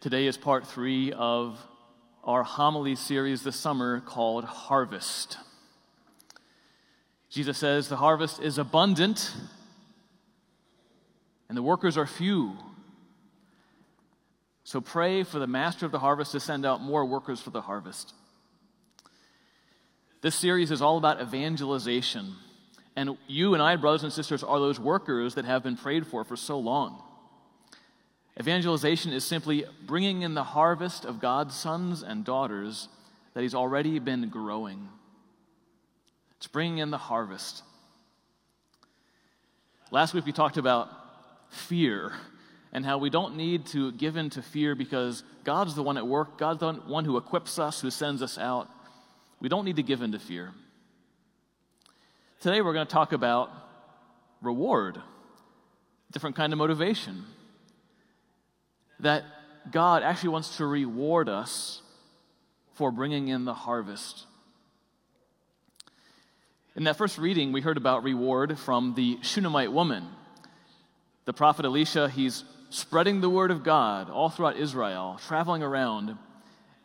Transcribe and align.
Today 0.00 0.28
is 0.28 0.36
part 0.36 0.64
three 0.64 1.10
of 1.12 1.58
our 2.22 2.44
homily 2.44 2.94
series 2.94 3.42
this 3.42 3.56
summer 3.56 3.98
called 3.98 4.44
Harvest. 4.44 5.38
Jesus 7.30 7.58
says 7.58 7.88
the 7.88 7.96
harvest 7.96 8.40
is 8.40 8.58
abundant 8.58 9.34
and 11.48 11.58
the 11.58 11.64
workers 11.64 11.98
are 11.98 12.06
few. 12.06 12.56
So 14.62 14.80
pray 14.80 15.24
for 15.24 15.40
the 15.40 15.48
master 15.48 15.84
of 15.84 15.90
the 15.90 15.98
harvest 15.98 16.30
to 16.30 16.38
send 16.38 16.64
out 16.64 16.80
more 16.80 17.04
workers 17.04 17.40
for 17.40 17.50
the 17.50 17.62
harvest. 17.62 18.14
This 20.20 20.36
series 20.36 20.70
is 20.70 20.80
all 20.80 20.96
about 20.96 21.20
evangelization. 21.20 22.36
And 22.94 23.18
you 23.26 23.54
and 23.54 23.60
I, 23.60 23.74
brothers 23.74 24.04
and 24.04 24.12
sisters, 24.12 24.44
are 24.44 24.60
those 24.60 24.78
workers 24.78 25.34
that 25.34 25.44
have 25.44 25.64
been 25.64 25.76
prayed 25.76 26.06
for 26.06 26.22
for 26.22 26.36
so 26.36 26.56
long. 26.60 27.02
Evangelization 28.38 29.12
is 29.12 29.24
simply 29.24 29.64
bringing 29.84 30.22
in 30.22 30.34
the 30.34 30.44
harvest 30.44 31.04
of 31.04 31.20
God's 31.20 31.56
sons 31.56 32.02
and 32.02 32.24
daughters 32.24 32.88
that 33.34 33.42
He's 33.42 33.54
already 33.54 33.98
been 33.98 34.28
growing. 34.28 34.88
It's 36.36 36.46
bringing 36.46 36.78
in 36.78 36.90
the 36.90 36.98
harvest. 36.98 37.62
Last 39.90 40.14
week 40.14 40.24
we 40.24 40.32
talked 40.32 40.56
about 40.56 40.88
fear 41.50 42.12
and 42.72 42.84
how 42.84 42.98
we 42.98 43.10
don't 43.10 43.36
need 43.36 43.66
to 43.66 43.90
give 43.92 44.16
in 44.16 44.30
to 44.30 44.42
fear 44.42 44.74
because 44.74 45.24
God's 45.42 45.74
the 45.74 45.82
one 45.82 45.96
at 45.96 46.06
work. 46.06 46.38
God's 46.38 46.60
the 46.60 46.74
one 46.74 47.04
who 47.04 47.16
equips 47.16 47.58
us, 47.58 47.80
who 47.80 47.90
sends 47.90 48.22
us 48.22 48.38
out. 48.38 48.68
We 49.40 49.48
don't 49.48 49.64
need 49.64 49.76
to 49.76 49.82
give 49.82 50.02
in 50.02 50.12
to 50.12 50.18
fear. 50.18 50.52
Today 52.40 52.60
we're 52.60 52.74
going 52.74 52.86
to 52.86 52.92
talk 52.92 53.12
about 53.12 53.50
reward, 54.42 55.00
different 56.12 56.36
kind 56.36 56.52
of 56.52 56.58
motivation. 56.58 57.24
That 59.00 59.24
God 59.70 60.02
actually 60.02 60.30
wants 60.30 60.56
to 60.56 60.66
reward 60.66 61.28
us 61.28 61.82
for 62.74 62.90
bringing 62.90 63.28
in 63.28 63.44
the 63.44 63.54
harvest. 63.54 64.24
In 66.76 66.84
that 66.84 66.96
first 66.96 67.18
reading, 67.18 67.50
we 67.50 67.60
heard 67.60 67.76
about 67.76 68.04
reward 68.04 68.58
from 68.58 68.94
the 68.94 69.18
Shunammite 69.22 69.72
woman. 69.72 70.06
The 71.24 71.32
prophet 71.32 71.64
Elisha, 71.64 72.08
he's 72.08 72.44
spreading 72.70 73.20
the 73.20 73.28
word 73.28 73.50
of 73.50 73.64
God 73.64 74.08
all 74.10 74.30
throughout 74.30 74.56
Israel, 74.56 75.18
traveling 75.26 75.62
around, 75.62 76.16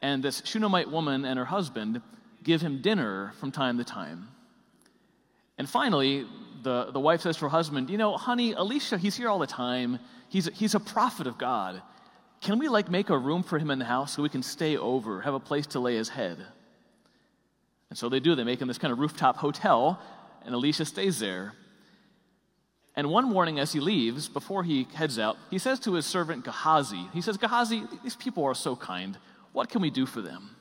and 0.01 0.23
this 0.23 0.41
Shunammite 0.45 0.89
woman 0.89 1.25
and 1.25 1.37
her 1.37 1.45
husband 1.45 2.01
give 2.43 2.61
him 2.61 2.81
dinner 2.81 3.33
from 3.39 3.51
time 3.51 3.77
to 3.77 3.83
time. 3.83 4.29
And 5.57 5.69
finally, 5.69 6.25
the, 6.63 6.91
the 6.91 6.99
wife 6.99 7.21
says 7.21 7.37
to 7.37 7.41
her 7.41 7.49
husband, 7.49 7.89
You 7.89 7.97
know, 7.97 8.17
honey, 8.17 8.55
Elisha, 8.55 8.97
he's 8.97 9.15
here 9.15 9.29
all 9.29 9.39
the 9.39 9.47
time. 9.47 9.99
He's, 10.29 10.49
he's 10.55 10.73
a 10.73 10.79
prophet 10.79 11.27
of 11.27 11.37
God. 11.37 11.81
Can 12.43 12.59
we 12.59 12.67
like 12.67 12.91
make 12.91 13.09
a 13.09 13.17
room 13.17 13.41
for 13.41 13.57
him 13.57 13.71
in 13.71 13.79
the 13.79 13.85
house 13.85 14.13
so 14.13 14.21
we 14.21 14.27
can 14.27 14.43
stay 14.43 14.75
over, 14.75 15.21
have 15.21 15.33
a 15.33 15.39
place 15.39 15.65
to 15.67 15.79
lay 15.79 15.95
his 15.95 16.09
head? 16.09 16.45
And 17.89 17.97
so 17.97 18.09
they 18.09 18.19
do. 18.19 18.35
They 18.35 18.43
make 18.43 18.61
him 18.61 18.67
this 18.67 18.77
kind 18.77 18.91
of 18.91 18.99
rooftop 18.99 19.37
hotel, 19.37 19.97
and 20.45 20.53
Elisha 20.53 20.83
stays 20.83 21.19
there. 21.19 21.53
And 22.97 23.09
one 23.09 23.29
morning, 23.29 23.59
as 23.59 23.71
he 23.71 23.79
leaves, 23.79 24.27
before 24.27 24.63
he 24.63 24.87
heads 24.93 25.17
out, 25.17 25.37
he 25.49 25.57
says 25.57 25.79
to 25.81 25.93
his 25.93 26.05
servant 26.05 26.43
Gehazi, 26.43 27.07
he 27.13 27.21
says, 27.21 27.37
Gehazi, 27.37 27.83
these 28.03 28.17
people 28.17 28.43
are 28.43 28.53
so 28.53 28.75
kind. 28.75 29.17
What 29.53 29.69
can 29.69 29.81
we 29.81 29.89
do 29.89 30.05
for 30.05 30.21
them? 30.21 30.53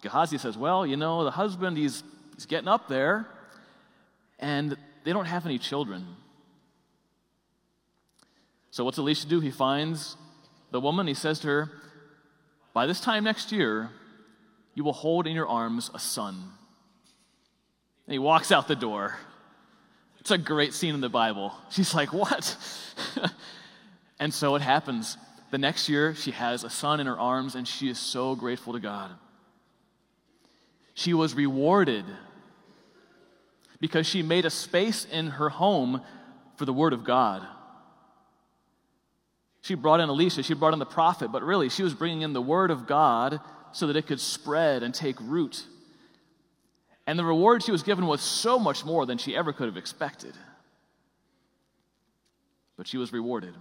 Gehazi 0.00 0.38
says, 0.38 0.56
Well, 0.56 0.86
you 0.86 0.96
know, 0.96 1.22
the 1.24 1.32
husband, 1.32 1.76
he's, 1.76 2.02
he's 2.34 2.46
getting 2.46 2.68
up 2.68 2.88
there, 2.88 3.26
and 4.38 4.74
they 5.04 5.12
don't 5.12 5.26
have 5.26 5.44
any 5.44 5.58
children. 5.58 6.06
So 8.70 8.84
what's 8.84 8.98
Elisha 8.98 9.26
do? 9.26 9.40
He 9.40 9.50
finds 9.50 10.16
the 10.76 10.80
woman, 10.80 11.06
he 11.06 11.14
says 11.14 11.38
to 11.40 11.48
her, 11.48 11.70
By 12.74 12.84
this 12.84 13.00
time 13.00 13.24
next 13.24 13.50
year, 13.50 13.88
you 14.74 14.84
will 14.84 14.92
hold 14.92 15.26
in 15.26 15.34
your 15.34 15.48
arms 15.48 15.90
a 15.94 15.98
son. 15.98 16.34
And 18.06 18.12
he 18.12 18.18
walks 18.18 18.52
out 18.52 18.68
the 18.68 18.76
door. 18.76 19.16
It's 20.20 20.30
a 20.30 20.36
great 20.36 20.74
scene 20.74 20.94
in 20.94 21.00
the 21.00 21.08
Bible. 21.08 21.54
She's 21.70 21.94
like, 21.94 22.12
What? 22.12 22.58
and 24.20 24.34
so 24.34 24.54
it 24.54 24.60
happens. 24.60 25.16
The 25.50 25.56
next 25.56 25.88
year, 25.88 26.14
she 26.14 26.32
has 26.32 26.62
a 26.62 26.68
son 26.68 27.00
in 27.00 27.06
her 27.06 27.18
arms, 27.18 27.54
and 27.54 27.66
she 27.66 27.88
is 27.88 27.98
so 27.98 28.34
grateful 28.34 28.74
to 28.74 28.80
God. 28.80 29.10
She 30.92 31.14
was 31.14 31.32
rewarded 31.32 32.04
because 33.80 34.06
she 34.06 34.22
made 34.22 34.44
a 34.44 34.50
space 34.50 35.06
in 35.10 35.28
her 35.28 35.48
home 35.48 36.02
for 36.56 36.66
the 36.66 36.74
Word 36.74 36.92
of 36.92 37.02
God. 37.02 37.46
She 39.66 39.74
brought 39.74 39.98
in 39.98 40.08
Elisha, 40.08 40.44
she 40.44 40.54
brought 40.54 40.74
in 40.74 40.78
the 40.78 40.86
prophet, 40.86 41.32
but 41.32 41.42
really 41.42 41.68
she 41.70 41.82
was 41.82 41.92
bringing 41.92 42.22
in 42.22 42.32
the 42.32 42.40
Word 42.40 42.70
of 42.70 42.86
God 42.86 43.40
so 43.72 43.88
that 43.88 43.96
it 43.96 44.06
could 44.06 44.20
spread 44.20 44.84
and 44.84 44.94
take 44.94 45.16
root. 45.20 45.66
And 47.04 47.18
the 47.18 47.24
reward 47.24 47.64
she 47.64 47.72
was 47.72 47.82
given 47.82 48.06
was 48.06 48.20
so 48.20 48.60
much 48.60 48.84
more 48.84 49.06
than 49.06 49.18
she 49.18 49.36
ever 49.36 49.52
could 49.52 49.66
have 49.66 49.76
expected. 49.76 50.34
But 52.76 52.86
she 52.86 52.96
was 52.96 53.12
rewarded. 53.12 53.54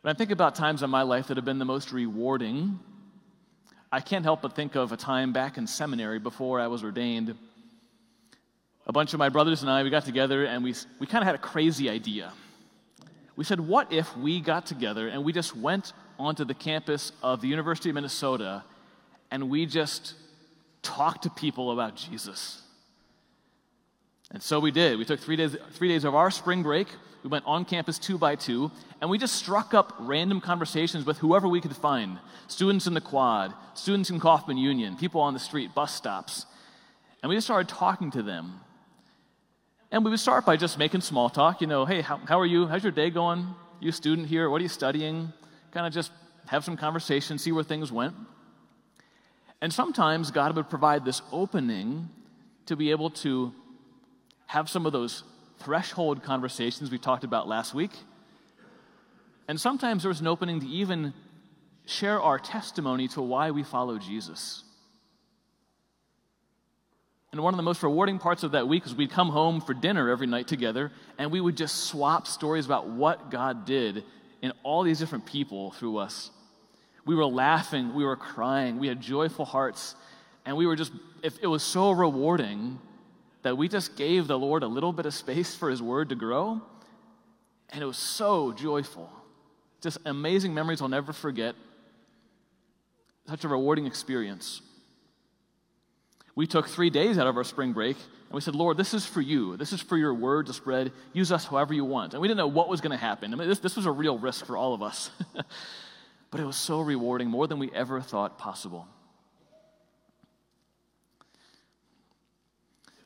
When 0.00 0.12
I 0.12 0.18
think 0.18 0.32
about 0.32 0.56
times 0.56 0.82
in 0.82 0.90
my 0.90 1.02
life 1.02 1.28
that 1.28 1.36
have 1.36 1.44
been 1.44 1.60
the 1.60 1.64
most 1.64 1.92
rewarding, 1.92 2.80
I 3.92 4.00
can't 4.00 4.24
help 4.24 4.42
but 4.42 4.56
think 4.56 4.74
of 4.74 4.90
a 4.90 4.96
time 4.96 5.32
back 5.32 5.58
in 5.58 5.68
seminary 5.68 6.18
before 6.18 6.58
I 6.58 6.66
was 6.66 6.82
ordained. 6.82 7.36
A 8.84 8.92
bunch 8.92 9.12
of 9.12 9.20
my 9.20 9.28
brothers 9.28 9.62
and 9.62 9.70
I, 9.70 9.84
we 9.84 9.90
got 9.90 10.04
together 10.04 10.44
and 10.44 10.64
we, 10.64 10.74
we 10.98 11.06
kind 11.06 11.22
of 11.22 11.26
had 11.26 11.36
a 11.36 11.38
crazy 11.38 11.88
idea. 11.88 12.32
We 13.36 13.44
said, 13.44 13.60
what 13.60 13.92
if 13.92 14.16
we 14.16 14.40
got 14.40 14.66
together 14.66 15.08
and 15.08 15.24
we 15.24 15.32
just 15.32 15.56
went 15.56 15.92
onto 16.18 16.44
the 16.44 16.54
campus 16.54 17.12
of 17.22 17.40
the 17.40 17.48
University 17.48 17.88
of 17.88 17.94
Minnesota 17.94 18.62
and 19.30 19.50
we 19.50 19.66
just 19.66 20.14
talked 20.82 21.24
to 21.24 21.30
people 21.30 21.72
about 21.72 21.96
Jesus? 21.96 22.62
And 24.30 24.42
so 24.42 24.60
we 24.60 24.70
did. 24.70 24.98
We 24.98 25.04
took 25.04 25.20
three 25.20 25.36
days, 25.36 25.56
three 25.72 25.88
days 25.88 26.04
of 26.04 26.14
our 26.14 26.30
spring 26.30 26.62
break. 26.62 26.88
We 27.22 27.30
went 27.30 27.44
on 27.46 27.64
campus 27.64 27.98
two 27.98 28.18
by 28.18 28.36
two, 28.36 28.70
and 29.00 29.08
we 29.08 29.16
just 29.16 29.36
struck 29.36 29.72
up 29.72 29.94
random 29.98 30.40
conversations 30.40 31.06
with 31.06 31.18
whoever 31.18 31.48
we 31.48 31.60
could 31.60 31.74
find 31.74 32.18
students 32.48 32.86
in 32.86 32.94
the 32.94 33.00
quad, 33.00 33.54
students 33.74 34.10
in 34.10 34.20
Coffman 34.20 34.58
Union, 34.58 34.96
people 34.96 35.20
on 35.20 35.32
the 35.32 35.40
street, 35.40 35.74
bus 35.74 35.94
stops. 35.94 36.46
And 37.22 37.30
we 37.30 37.36
just 37.36 37.46
started 37.46 37.68
talking 37.68 38.10
to 38.10 38.22
them. 38.22 38.60
And 39.94 40.04
we 40.04 40.10
would 40.10 40.18
start 40.18 40.44
by 40.44 40.56
just 40.56 40.76
making 40.76 41.02
small 41.02 41.30
talk. 41.30 41.60
You 41.60 41.68
know, 41.68 41.84
hey, 41.84 42.00
how, 42.00 42.16
how 42.16 42.40
are 42.40 42.44
you? 42.44 42.66
How's 42.66 42.82
your 42.82 42.90
day 42.90 43.10
going? 43.10 43.46
You 43.78 43.92
student 43.92 44.26
here? 44.26 44.50
What 44.50 44.58
are 44.58 44.64
you 44.64 44.68
studying? 44.68 45.32
Kind 45.70 45.86
of 45.86 45.92
just 45.92 46.10
have 46.48 46.64
some 46.64 46.76
conversation, 46.76 47.38
see 47.38 47.52
where 47.52 47.62
things 47.62 47.92
went. 47.92 48.12
And 49.60 49.72
sometimes 49.72 50.32
God 50.32 50.56
would 50.56 50.68
provide 50.68 51.04
this 51.04 51.22
opening 51.30 52.08
to 52.66 52.74
be 52.74 52.90
able 52.90 53.10
to 53.10 53.52
have 54.46 54.68
some 54.68 54.84
of 54.84 54.92
those 54.92 55.22
threshold 55.60 56.24
conversations 56.24 56.90
we 56.90 56.98
talked 56.98 57.22
about 57.22 57.46
last 57.46 57.72
week. 57.72 57.92
And 59.46 59.60
sometimes 59.60 60.02
there's 60.02 60.20
an 60.20 60.26
opening 60.26 60.58
to 60.58 60.66
even 60.66 61.14
share 61.86 62.20
our 62.20 62.40
testimony 62.40 63.06
to 63.06 63.22
why 63.22 63.52
we 63.52 63.62
follow 63.62 63.98
Jesus. 63.98 64.64
And 67.34 67.42
one 67.42 67.52
of 67.52 67.56
the 67.56 67.64
most 67.64 67.82
rewarding 67.82 68.20
parts 68.20 68.44
of 68.44 68.52
that 68.52 68.68
week 68.68 68.84
was 68.84 68.94
we'd 68.94 69.10
come 69.10 69.28
home 69.28 69.60
for 69.60 69.74
dinner 69.74 70.08
every 70.08 70.28
night 70.28 70.46
together 70.46 70.92
and 71.18 71.32
we 71.32 71.40
would 71.40 71.56
just 71.56 71.86
swap 71.86 72.28
stories 72.28 72.64
about 72.64 72.86
what 72.86 73.28
God 73.28 73.66
did 73.66 74.04
in 74.40 74.52
all 74.62 74.84
these 74.84 75.00
different 75.00 75.26
people 75.26 75.72
through 75.72 75.96
us. 75.96 76.30
We 77.04 77.16
were 77.16 77.26
laughing, 77.26 77.92
we 77.92 78.04
were 78.04 78.14
crying, 78.14 78.78
we 78.78 78.86
had 78.86 79.00
joyful 79.00 79.44
hearts, 79.44 79.96
and 80.46 80.56
we 80.56 80.64
were 80.64 80.76
just, 80.76 80.92
it 81.24 81.48
was 81.48 81.64
so 81.64 81.90
rewarding 81.90 82.78
that 83.42 83.58
we 83.58 83.66
just 83.66 83.96
gave 83.96 84.28
the 84.28 84.38
Lord 84.38 84.62
a 84.62 84.68
little 84.68 84.92
bit 84.92 85.04
of 85.04 85.12
space 85.12 85.56
for 85.56 85.70
His 85.70 85.82
Word 85.82 86.10
to 86.10 86.14
grow, 86.14 86.62
and 87.70 87.82
it 87.82 87.86
was 87.86 87.98
so 87.98 88.52
joyful. 88.52 89.10
Just 89.80 89.98
amazing 90.06 90.54
memories 90.54 90.80
I'll 90.80 90.88
never 90.88 91.12
forget. 91.12 91.56
Such 93.26 93.42
a 93.42 93.48
rewarding 93.48 93.86
experience. 93.86 94.62
We 96.36 96.46
took 96.46 96.68
three 96.68 96.90
days 96.90 97.18
out 97.18 97.26
of 97.26 97.36
our 97.36 97.44
spring 97.44 97.72
break 97.72 97.96
and 97.96 98.34
we 98.34 98.40
said, 98.40 98.56
Lord, 98.56 98.76
this 98.76 98.94
is 98.94 99.06
for 99.06 99.20
you. 99.20 99.56
This 99.56 99.72
is 99.72 99.80
for 99.80 99.96
your 99.96 100.12
word 100.12 100.46
to 100.46 100.52
spread. 100.52 100.90
Use 101.12 101.30
us 101.30 101.44
however 101.44 101.72
you 101.72 101.84
want. 101.84 102.14
And 102.14 102.20
we 102.20 102.26
didn't 102.26 102.38
know 102.38 102.48
what 102.48 102.68
was 102.68 102.80
going 102.80 102.90
to 102.90 102.96
happen. 102.96 103.32
I 103.32 103.36
mean, 103.36 103.48
this, 103.48 103.60
this 103.60 103.76
was 103.76 103.86
a 103.86 103.92
real 103.92 104.18
risk 104.18 104.44
for 104.44 104.56
all 104.56 104.74
of 104.74 104.82
us. 104.82 105.10
but 106.30 106.40
it 106.40 106.44
was 106.44 106.56
so 106.56 106.80
rewarding, 106.80 107.28
more 107.28 107.46
than 107.46 107.60
we 107.60 107.70
ever 107.72 108.00
thought 108.00 108.38
possible. 108.38 108.88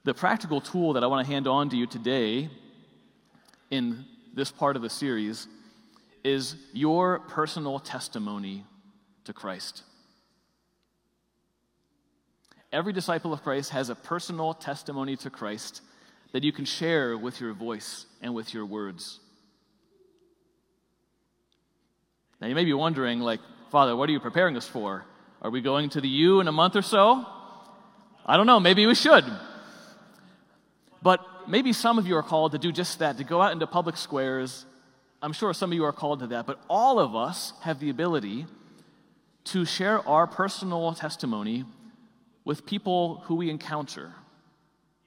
The 0.05 0.15
practical 0.15 0.63
tool 0.63 0.95
that 0.95 1.05
I 1.05 1.09
want 1.09 1.27
to 1.27 1.31
hand 1.31 1.47
on 1.47 1.69
to 1.69 1.77
you 1.77 1.87
today 1.87 2.49
in 3.71 4.07
this 4.35 4.51
part 4.51 4.77
of 4.77 4.81
the 4.81 4.89
series 4.89 5.47
is 6.25 6.57
your 6.73 7.19
personal 7.19 7.79
testimony 7.79 8.65
to 9.25 9.35
Christ. 9.35 9.83
Every 12.71 12.93
disciple 12.93 13.33
of 13.33 13.43
Christ 13.43 13.71
has 13.71 13.89
a 13.89 13.95
personal 13.95 14.53
testimony 14.53 15.17
to 15.17 15.31
Christ 15.31 15.81
that 16.33 16.45
you 16.45 16.53
can 16.53 16.67
share 16.67 17.17
with 17.17 17.41
your 17.41 17.55
voice 17.55 18.05
and 18.21 18.35
with 18.35 18.53
your 18.53 18.67
words. 18.67 19.21
Now, 22.41 22.47
you 22.47 22.55
may 22.55 22.65
be 22.65 22.75
wondering, 22.75 23.21
like, 23.21 23.41
Father, 23.71 23.97
what 23.97 24.09
are 24.09 24.13
you 24.13 24.21
preparing 24.21 24.57
us 24.57 24.67
for? 24.67 25.05
Are 25.41 25.51
we 25.51 25.61
going 25.61 25.89
to 25.91 26.01
the 26.01 26.09
U 26.09 26.41
in 26.41 26.49
a 26.49 26.53
month 26.53 26.77
or 26.77 26.83
so? 26.83 27.25
I 28.27 28.37
don't 28.37 28.47
know, 28.47 28.61
maybe 28.61 28.85
we 28.87 28.95
should. 28.95 29.25
But 31.03 31.21
maybe 31.49 31.73
some 31.73 31.99
of 31.99 32.07
you 32.07 32.17
are 32.17 32.23
called 32.23 32.53
to 32.53 32.59
do 32.59 32.71
just 32.71 32.99
that, 32.99 33.17
to 33.17 33.25
go 33.25 33.41
out 33.41 33.53
into 33.53 33.67
public 33.67 33.97
squares. 33.97 34.67
I'm 35.23 35.33
sure 35.33 35.55
some 35.55 35.71
of 35.71 35.75
you 35.75 35.85
are 35.85 35.93
called 35.93 36.21
to 36.21 36.27
that, 36.29 36.47
but 36.47 36.61
all 36.69 36.99
of 37.01 37.17
us 37.17 37.55
have 37.63 37.81
the 37.81 37.89
ability 37.89 38.47
to 39.45 39.65
share 39.65 40.07
our 40.07 40.27
personal 40.27 40.93
testimony 40.93 41.65
with 42.49 42.65
people 42.65 43.21
who 43.27 43.35
we 43.35 43.51
encounter, 43.51 44.11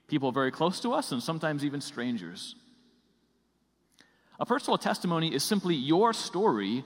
people 0.06 0.30
very 0.30 0.52
close 0.52 0.78
to 0.78 0.92
us, 0.92 1.10
and 1.10 1.20
sometimes 1.20 1.64
even 1.64 1.80
strangers. 1.80 2.54
A 4.38 4.46
personal 4.46 4.78
testimony 4.78 5.34
is 5.34 5.42
simply 5.42 5.74
your 5.74 6.12
story 6.12 6.84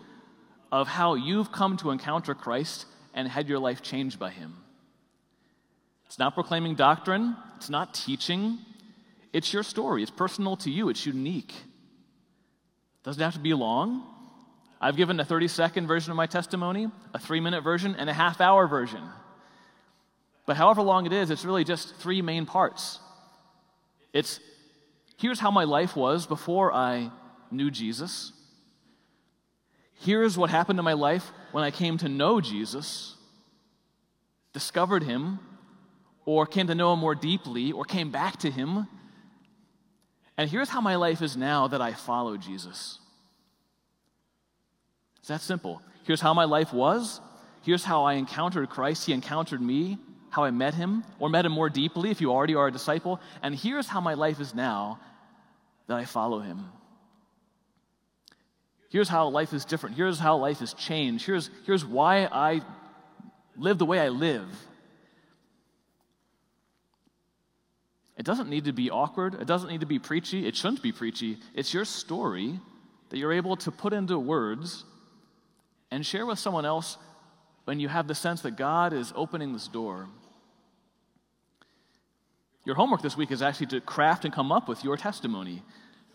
of 0.72 0.88
how 0.88 1.12
you've 1.12 1.52
come 1.52 1.76
to 1.76 1.90
encounter 1.90 2.34
Christ 2.34 2.86
and 3.12 3.28
had 3.28 3.50
your 3.50 3.58
life 3.58 3.82
changed 3.82 4.18
by 4.18 4.30
Him. 4.30 4.56
It's 6.06 6.18
not 6.18 6.32
proclaiming 6.32 6.74
doctrine, 6.74 7.36
it's 7.58 7.68
not 7.68 7.92
teaching, 7.92 8.56
it's 9.34 9.52
your 9.52 9.62
story. 9.62 10.00
It's 10.00 10.10
personal 10.10 10.56
to 10.58 10.70
you, 10.70 10.88
it's 10.88 11.04
unique. 11.04 11.52
Doesn't 13.02 13.22
have 13.22 13.34
to 13.34 13.40
be 13.40 13.52
long. 13.52 14.04
I've 14.80 14.96
given 14.96 15.20
a 15.20 15.24
30 15.26 15.48
second 15.48 15.86
version 15.86 16.12
of 16.12 16.16
my 16.16 16.26
testimony, 16.26 16.90
a 17.12 17.18
three 17.18 17.40
minute 17.40 17.60
version, 17.60 17.94
and 17.98 18.08
a 18.08 18.14
half 18.14 18.40
hour 18.40 18.66
version. 18.66 19.02
But 20.46 20.56
however 20.56 20.80
long 20.82 21.06
it 21.06 21.12
is, 21.12 21.30
it's 21.30 21.44
really 21.44 21.64
just 21.64 21.96
three 21.96 22.22
main 22.22 22.46
parts. 22.46 23.00
It's 24.12 24.40
here's 25.18 25.40
how 25.40 25.50
my 25.50 25.64
life 25.64 25.96
was 25.96 26.26
before 26.26 26.72
I 26.72 27.10
knew 27.50 27.70
Jesus. 27.70 28.32
Here's 29.94 30.38
what 30.38 30.50
happened 30.50 30.78
in 30.78 30.84
my 30.84 30.92
life 30.92 31.30
when 31.52 31.64
I 31.64 31.70
came 31.70 31.98
to 31.98 32.08
know 32.08 32.40
Jesus, 32.40 33.16
discovered 34.52 35.02
him, 35.02 35.40
or 36.24 36.46
came 36.46 36.66
to 36.66 36.74
know 36.74 36.92
him 36.92 36.98
more 37.00 37.14
deeply, 37.14 37.72
or 37.72 37.84
came 37.84 38.10
back 38.10 38.38
to 38.38 38.50
him. 38.50 38.86
And 40.36 40.50
here's 40.50 40.68
how 40.68 40.80
my 40.80 40.96
life 40.96 41.22
is 41.22 41.36
now 41.36 41.66
that 41.68 41.80
I 41.80 41.92
follow 41.92 42.36
Jesus. 42.36 42.98
It's 45.18 45.28
that 45.28 45.40
simple. 45.40 45.82
Here's 46.04 46.20
how 46.20 46.34
my 46.34 46.44
life 46.44 46.72
was. 46.72 47.20
Here's 47.62 47.84
how 47.84 48.04
I 48.04 48.14
encountered 48.14 48.68
Christ. 48.68 49.06
He 49.06 49.12
encountered 49.12 49.60
me, 49.60 49.98
how 50.36 50.44
I 50.44 50.50
met 50.50 50.74
him, 50.74 51.02
or 51.18 51.30
met 51.30 51.46
him 51.46 51.52
more 51.52 51.70
deeply 51.70 52.10
if 52.10 52.20
you 52.20 52.30
already 52.30 52.54
are 52.54 52.66
a 52.66 52.70
disciple. 52.70 53.20
And 53.42 53.54
here's 53.54 53.88
how 53.88 54.02
my 54.02 54.12
life 54.12 54.38
is 54.38 54.54
now 54.54 55.00
that 55.86 55.96
I 55.96 56.04
follow 56.04 56.40
him. 56.40 56.66
Here's 58.90 59.08
how 59.08 59.28
life 59.28 59.54
is 59.54 59.64
different. 59.64 59.96
Here's 59.96 60.18
how 60.18 60.36
life 60.36 60.58
has 60.58 60.74
changed. 60.74 61.24
Here's, 61.24 61.48
here's 61.64 61.86
why 61.86 62.26
I 62.26 62.60
live 63.56 63.78
the 63.78 63.86
way 63.86 63.98
I 63.98 64.10
live. 64.10 64.46
It 68.18 68.26
doesn't 68.26 68.50
need 68.50 68.66
to 68.66 68.72
be 68.72 68.90
awkward. 68.90 69.34
It 69.40 69.46
doesn't 69.46 69.70
need 69.70 69.80
to 69.80 69.86
be 69.86 69.98
preachy. 69.98 70.46
It 70.46 70.54
shouldn't 70.54 70.82
be 70.82 70.92
preachy. 70.92 71.38
It's 71.54 71.72
your 71.72 71.86
story 71.86 72.60
that 73.08 73.16
you're 73.16 73.32
able 73.32 73.56
to 73.56 73.70
put 73.70 73.94
into 73.94 74.18
words 74.18 74.84
and 75.90 76.04
share 76.04 76.26
with 76.26 76.38
someone 76.38 76.66
else 76.66 76.98
when 77.64 77.80
you 77.80 77.88
have 77.88 78.06
the 78.06 78.14
sense 78.14 78.42
that 78.42 78.56
God 78.56 78.92
is 78.92 79.14
opening 79.16 79.54
this 79.54 79.66
door. 79.66 80.08
Your 82.66 82.74
homework 82.74 83.00
this 83.00 83.16
week 83.16 83.30
is 83.30 83.42
actually 83.42 83.68
to 83.68 83.80
craft 83.80 84.24
and 84.24 84.34
come 84.34 84.50
up 84.50 84.66
with 84.66 84.82
your 84.82 84.96
testimony. 84.96 85.62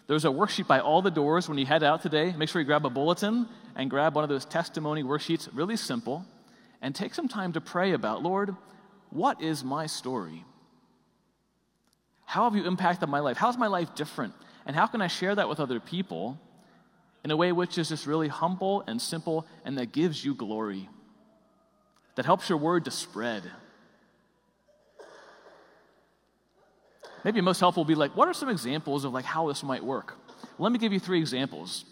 There's 0.07 0.25
a 0.25 0.27
worksheet 0.27 0.68
by 0.68 0.81
all 0.81 1.01
the 1.01 1.09
doors 1.09 1.48
when 1.48 1.57
you 1.57 1.65
head 1.65 1.81
out 1.81 2.01
today. 2.01 2.33
Make 2.38 2.50
sure 2.50 2.59
you 2.59 2.65
grab 2.65 2.86
a 2.86 2.89
bulletin 2.89 3.48
and 3.74 3.89
grab 3.89 4.15
one 4.15 4.25
of 4.25 4.30
those 4.30 4.44
testimony 4.44 5.01
worksheets, 5.01 5.48
really 5.53 5.77
simple, 5.77 6.25
and 6.81 6.94
take 6.94 7.13
some 7.13 7.30
time 7.30 7.53
to 7.53 7.62
pray 7.62 7.94
about 7.94 8.21
Lord, 8.21 8.53
what 9.12 9.42
is 9.42 9.63
my 9.63 9.86
story? 9.86 10.44
How 12.25 12.44
have 12.44 12.56
you 12.57 12.68
impacted 12.68 13.07
my 13.07 13.21
life? 13.21 13.38
How's 13.38 13.57
my 13.57 13.68
life 13.68 13.95
different? 13.95 14.33
And 14.65 14.75
how 14.75 14.88
can 14.88 15.01
I 15.01 15.07
share 15.07 15.33
that 15.33 15.47
with 15.47 15.62
other 15.62 15.80
people 15.80 16.38
in 17.24 17.31
a 17.31 17.38
way 17.38 17.54
which 17.54 17.77
is 17.77 17.88
just 17.88 18.06
really 18.06 18.27
humble 18.27 18.83
and 18.88 19.01
simple 19.01 19.47
and 19.63 19.77
that 19.77 19.94
gives 19.94 20.25
you 20.25 20.36
glory? 20.36 20.89
That 22.15 22.25
helps 22.25 22.50
your 22.50 22.57
word 22.57 22.83
to 22.86 22.92
spread. 22.92 23.50
Maybe 27.23 27.41
most 27.41 27.59
helpful 27.59 27.83
will 27.83 27.88
be 27.88 27.95
like, 27.95 28.15
what 28.15 28.27
are 28.27 28.33
some 28.33 28.50
examples 28.50 29.06
of 29.06 29.13
like 29.13 29.25
how 29.25 29.47
this 29.47 29.63
might 29.63 29.83
work? 29.83 30.18
Let 30.57 30.71
me 30.71 30.79
give 30.79 30.91
you 30.94 31.00
three 31.00 31.19
examples. 31.19 31.85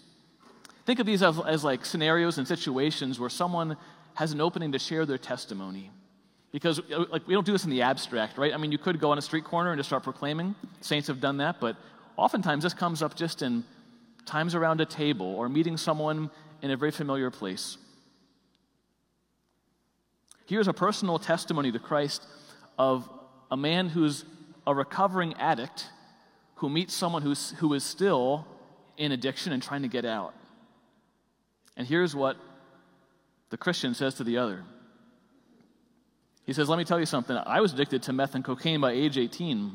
Think 0.86 1.00
of 1.00 1.06
these 1.06 1.22
as, 1.22 1.40
as 1.46 1.64
like 1.64 1.86
scenarios 1.86 2.38
and 2.38 2.48
situations 2.48 3.20
where 3.20 3.30
someone 3.30 3.78
has 4.16 4.32
an 4.32 4.42
opening 4.42 4.72
to 4.72 4.80
share 4.80 5.06
their 5.06 5.18
testimony. 5.18 5.92
Because 6.52 6.80
uh, 6.80 7.06
like 7.12 7.28
we 7.28 7.36
don't 7.36 7.46
do 7.46 7.52
this 7.52 7.64
in 7.64 7.70
the 7.70 7.84
abstract, 7.84 8.38
right? 8.38 8.54
I 8.54 8.58
mean, 8.58 8.72
you 8.72 8.80
could 8.80 9.00
go 9.00 9.12
on 9.12 9.18
a 9.18 9.22
street 9.22 9.44
corner 9.44 9.72
and 9.72 9.78
just 9.78 9.90
start 9.90 10.04
proclaiming. 10.04 10.56
Saints 10.82 11.08
have 11.08 11.22
done 11.22 11.38
that, 11.38 11.60
but 11.60 11.76
oftentimes 12.18 12.64
this 12.64 12.74
comes 12.74 13.04
up 13.04 13.16
just 13.16 13.44
in 13.44 13.64
times 14.26 14.56
around 14.56 14.82
a 14.82 14.86
table 14.86 15.28
or 15.36 15.48
meeting 15.48 15.78
someone 15.78 16.32
in 16.62 16.72
a 16.72 16.78
very 16.78 16.92
familiar 16.92 17.30
place. 17.30 17.78
Here's 20.48 20.68
a 20.68 20.74
personal 20.74 21.20
testimony 21.20 21.72
to 21.72 21.80
Christ 21.80 22.26
of 22.80 23.08
a 23.52 23.58
man 23.58 23.90
who's 23.90 24.26
a 24.70 24.74
recovering 24.74 25.34
addict 25.36 25.90
who 26.56 26.70
meets 26.70 26.94
someone 26.94 27.24
who's, 27.24 27.52
who 27.58 27.74
is 27.74 27.84
still 27.84 28.46
in 28.98 29.12
addiction 29.12 29.52
and 29.52 29.64
trying 29.64 29.82
to 29.82 29.88
get 29.88 30.06
out. 30.06 30.36
And 31.76 31.88
here's 31.88 32.16
what 32.16 32.38
the 33.50 33.58
Christian 33.58 33.96
says 33.96 34.16
to 34.16 34.24
the 34.24 34.38
other 34.38 34.64
he 36.46 36.54
says, 36.54 36.68
Let 36.68 36.78
me 36.78 36.84
tell 36.84 37.00
you 37.00 37.06
something. 37.06 37.38
I 37.38 37.62
was 37.62 37.74
addicted 37.74 38.04
to 38.04 38.14
meth 38.14 38.36
and 38.36 38.44
cocaine 38.44 38.82
by 38.82 38.92
age 38.92 39.18
18. 39.18 39.72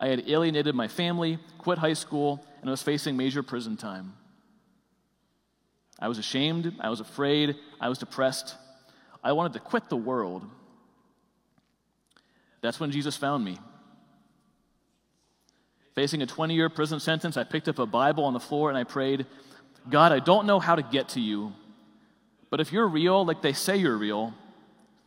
I 0.00 0.08
had 0.08 0.28
alienated 0.28 0.74
my 0.74 0.88
family, 0.88 1.38
quit 1.58 1.78
high 1.78 1.92
school, 1.92 2.44
and 2.60 2.70
was 2.70 2.82
facing 2.82 3.16
major 3.16 3.42
prison 3.42 3.76
time. 3.76 4.14
I 6.00 6.08
was 6.08 6.18
ashamed, 6.18 6.74
I 6.80 6.90
was 6.90 7.00
afraid, 7.00 7.56
I 7.80 7.88
was 7.88 7.98
depressed. 7.98 8.56
I 9.22 9.32
wanted 9.32 9.52
to 9.52 9.60
quit 9.60 9.88
the 9.88 9.96
world. 9.96 10.44
That's 12.64 12.80
when 12.80 12.90
Jesus 12.90 13.16
found 13.16 13.44
me. 13.44 13.58
Facing 15.94 16.22
a 16.22 16.26
20 16.26 16.54
year 16.54 16.68
prison 16.68 16.98
sentence, 16.98 17.36
I 17.36 17.44
picked 17.44 17.68
up 17.68 17.78
a 17.78 17.86
Bible 17.86 18.24
on 18.24 18.32
the 18.32 18.40
floor 18.40 18.68
and 18.68 18.76
I 18.78 18.84
prayed, 18.84 19.26
God, 19.88 20.10
I 20.10 20.18
don't 20.18 20.46
know 20.46 20.58
how 20.58 20.74
to 20.74 20.82
get 20.82 21.10
to 21.10 21.20
you, 21.20 21.52
but 22.50 22.60
if 22.60 22.72
you're 22.72 22.88
real, 22.88 23.24
like 23.24 23.42
they 23.42 23.52
say 23.52 23.76
you're 23.76 23.96
real, 23.96 24.34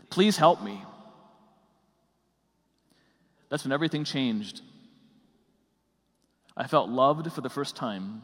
Please 0.10 0.38
help 0.38 0.64
me. 0.64 0.82
That's 3.50 3.64
when 3.64 3.72
everything 3.72 4.04
changed. 4.04 4.62
I 6.56 6.68
felt 6.68 6.90
loved 6.90 7.32
for 7.32 7.42
the 7.42 7.50
first 7.50 7.76
time. 7.76 8.24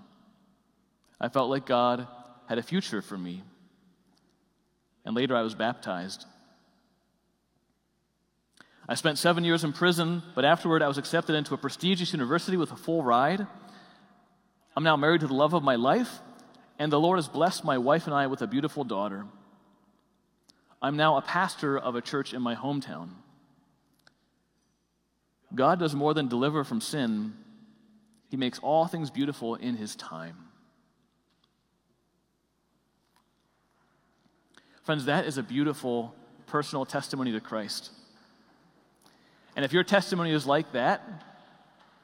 I 1.19 1.29
felt 1.29 1.49
like 1.49 1.65
God 1.65 2.07
had 2.47 2.57
a 2.57 2.63
future 2.63 3.01
for 3.01 3.17
me. 3.17 3.43
And 5.05 5.15
later 5.15 5.35
I 5.35 5.41
was 5.41 5.55
baptized. 5.55 6.25
I 8.87 8.95
spent 8.95 9.17
seven 9.17 9.43
years 9.43 9.63
in 9.63 9.71
prison, 9.71 10.23
but 10.35 10.43
afterward 10.43 10.81
I 10.81 10.87
was 10.87 10.97
accepted 10.97 11.35
into 11.35 11.53
a 11.53 11.57
prestigious 11.57 12.11
university 12.11 12.57
with 12.57 12.71
a 12.71 12.75
full 12.75 13.01
ride. 13.01 13.47
I'm 14.75 14.83
now 14.83 14.97
married 14.97 15.21
to 15.21 15.27
the 15.27 15.33
love 15.33 15.53
of 15.53 15.63
my 15.63 15.75
life, 15.75 16.19
and 16.77 16.91
the 16.91 16.99
Lord 16.99 17.17
has 17.17 17.27
blessed 17.29 17.63
my 17.63 17.77
wife 17.77 18.07
and 18.07 18.13
I 18.13 18.27
with 18.27 18.41
a 18.41 18.47
beautiful 18.47 18.83
daughter. 18.83 19.25
I'm 20.81 20.97
now 20.97 21.15
a 21.15 21.21
pastor 21.21 21.77
of 21.77 21.95
a 21.95 22.01
church 22.01 22.33
in 22.33 22.41
my 22.41 22.55
hometown. 22.55 23.09
God 25.55 25.79
does 25.79 25.95
more 25.95 26.13
than 26.13 26.27
deliver 26.27 26.63
from 26.63 26.81
sin, 26.81 27.35
He 28.29 28.35
makes 28.35 28.59
all 28.59 28.87
things 28.87 29.09
beautiful 29.09 29.55
in 29.55 29.77
His 29.77 29.95
time. 29.95 30.35
Friends, 34.83 35.05
that 35.05 35.25
is 35.25 35.37
a 35.37 35.43
beautiful 35.43 36.13
personal 36.47 36.85
testimony 36.85 37.31
to 37.31 37.39
Christ. 37.39 37.91
And 39.55 39.63
if 39.63 39.73
your 39.73 39.83
testimony 39.83 40.31
is 40.31 40.45
like 40.45 40.71
that, 40.73 41.01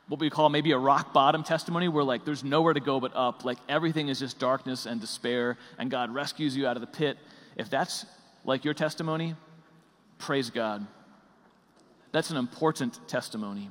what 0.07 0.19
we 0.19 0.29
call 0.29 0.49
maybe 0.49 0.71
a 0.71 0.77
rock 0.77 1.13
bottom 1.13 1.43
testimony, 1.43 1.87
where 1.87 2.03
like 2.03 2.25
there's 2.25 2.43
nowhere 2.43 2.73
to 2.73 2.79
go 2.79 2.99
but 2.99 3.15
up, 3.15 3.45
like 3.45 3.57
everything 3.67 4.09
is 4.09 4.19
just 4.19 4.39
darkness 4.39 4.85
and 4.85 4.99
despair, 4.99 5.57
and 5.77 5.89
God 5.91 6.13
rescues 6.13 6.55
you 6.55 6.67
out 6.67 6.77
of 6.77 6.81
the 6.81 6.87
pit, 6.87 7.17
if 7.55 7.69
that's 7.69 8.05
like 8.43 8.65
your 8.65 8.73
testimony, 8.73 9.35
praise 10.17 10.49
God. 10.49 10.85
That's 12.11 12.31
an 12.31 12.37
important 12.37 12.99
testimony. 13.07 13.69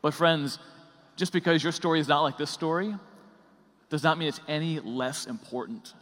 But, 0.00 0.14
friends, 0.14 0.58
just 1.16 1.32
because 1.32 1.62
your 1.62 1.72
story 1.72 1.98
is 1.98 2.06
not 2.06 2.22
like 2.22 2.38
this 2.38 2.50
story 2.50 2.94
does 3.90 4.04
not 4.04 4.18
mean 4.18 4.28
it's 4.28 4.40
any 4.46 4.78
less 4.78 5.26
important. 5.26 5.92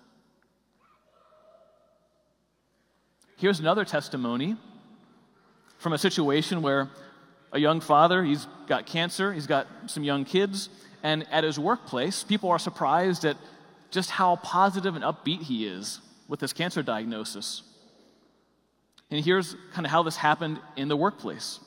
Here's 3.38 3.60
another 3.60 3.84
testimony 3.84 4.56
from 5.78 5.92
a 5.92 5.98
situation 5.98 6.62
where 6.62 6.88
a 7.52 7.58
young 7.58 7.80
father, 7.80 8.24
he's 8.24 8.46
got 8.66 8.86
cancer, 8.86 9.32
he's 9.32 9.46
got 9.46 9.66
some 9.86 10.02
young 10.02 10.24
kids, 10.24 10.68
And 11.02 11.24
at 11.30 11.44
his 11.44 11.56
workplace, 11.56 12.24
people 12.24 12.50
are 12.50 12.58
surprised 12.58 13.24
at 13.24 13.36
just 13.92 14.10
how 14.10 14.36
positive 14.36 14.96
and 14.96 15.04
upbeat 15.04 15.42
he 15.42 15.64
is 15.64 16.00
with 16.26 16.40
his 16.40 16.52
cancer 16.52 16.82
diagnosis. 16.82 17.62
And 19.10 19.24
here's 19.24 19.54
kind 19.72 19.86
of 19.86 19.92
how 19.92 20.02
this 20.02 20.16
happened 20.16 20.58
in 20.74 20.88
the 20.88 20.96
workplace. 20.96 21.60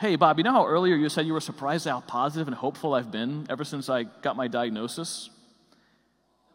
Hey, 0.00 0.16
Bob, 0.16 0.38
you 0.38 0.44
know 0.44 0.52
how 0.52 0.66
earlier 0.66 0.96
you 0.96 1.08
said 1.10 1.26
you 1.26 1.34
were 1.34 1.40
surprised 1.40 1.86
at 1.86 1.90
how 1.90 2.00
positive 2.00 2.48
and 2.48 2.56
hopeful 2.56 2.94
I've 2.94 3.10
been 3.10 3.46
ever 3.50 3.64
since 3.64 3.90
I 3.90 4.04
got 4.04 4.34
my 4.34 4.48
diagnosis? 4.48 5.28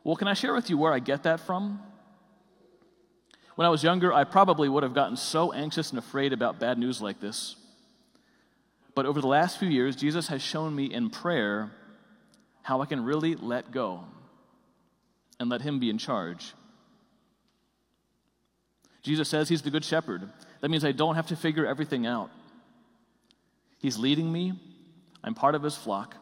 Well, 0.03 0.15
can 0.15 0.27
I 0.27 0.33
share 0.33 0.55
with 0.55 0.69
you 0.69 0.77
where 0.77 0.91
I 0.91 0.99
get 0.99 1.23
that 1.23 1.39
from? 1.39 1.81
When 3.59 3.65
I 3.65 3.69
was 3.69 3.83
younger, 3.83 4.13
I 4.13 4.23
probably 4.23 4.69
would 4.69 4.83
have 4.83 4.93
gotten 4.93 5.17
so 5.17 5.51
anxious 5.51 5.89
and 5.89 5.99
afraid 5.99 6.31
about 6.31 6.61
bad 6.61 6.77
news 6.77 7.01
like 7.01 7.19
this. 7.19 7.57
But 8.95 9.05
over 9.05 9.19
the 9.19 9.27
last 9.27 9.59
few 9.59 9.67
years, 9.67 9.97
Jesus 9.97 10.29
has 10.29 10.41
shown 10.41 10.73
me 10.73 10.85
in 10.85 11.09
prayer 11.09 11.69
how 12.61 12.79
I 12.79 12.85
can 12.85 13.03
really 13.03 13.35
let 13.35 13.69
go 13.69 14.05
and 15.41 15.49
let 15.49 15.61
Him 15.61 15.77
be 15.77 15.89
in 15.89 15.97
charge. 15.97 16.53
Jesus 19.03 19.27
says 19.27 19.49
He's 19.49 19.61
the 19.61 19.71
Good 19.71 19.83
Shepherd. 19.83 20.29
That 20.61 20.71
means 20.71 20.85
I 20.85 20.93
don't 20.93 21.15
have 21.15 21.27
to 21.27 21.35
figure 21.35 21.65
everything 21.65 22.05
out. 22.05 22.31
He's 23.79 23.97
leading 23.97 24.31
me, 24.31 24.53
I'm 25.21 25.35
part 25.35 25.53
of 25.53 25.63
His 25.63 25.75
flock. 25.75 26.15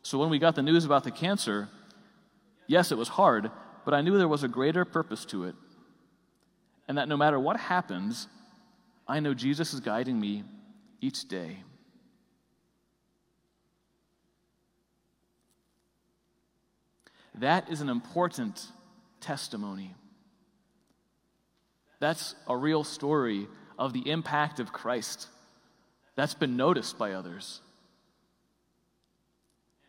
So 0.00 0.16
when 0.16 0.30
we 0.30 0.38
got 0.38 0.54
the 0.54 0.62
news 0.62 0.86
about 0.86 1.04
the 1.04 1.10
cancer, 1.10 1.68
yes, 2.66 2.90
it 2.90 2.96
was 2.96 3.08
hard, 3.08 3.50
but 3.84 3.94
I 3.94 4.00
knew 4.00 4.16
there 4.18 4.28
was 4.28 4.42
a 4.42 4.48
greater 4.48 4.84
purpose 4.84 5.24
to 5.26 5.44
it. 5.44 5.54
And 6.88 6.98
that 6.98 7.08
no 7.08 7.16
matter 7.16 7.38
what 7.38 7.58
happens, 7.58 8.28
I 9.06 9.20
know 9.20 9.34
Jesus 9.34 9.72
is 9.74 9.80
guiding 9.80 10.18
me 10.20 10.44
each 11.00 11.28
day. 11.28 11.58
That 17.36 17.70
is 17.70 17.80
an 17.80 17.88
important 17.88 18.66
testimony. 19.20 19.94
That's 22.00 22.34
a 22.46 22.56
real 22.56 22.84
story 22.84 23.48
of 23.78 23.92
the 23.92 24.08
impact 24.10 24.60
of 24.60 24.72
Christ 24.72 25.28
that's 26.16 26.34
been 26.34 26.56
noticed 26.56 26.96
by 26.96 27.12
others. 27.12 27.60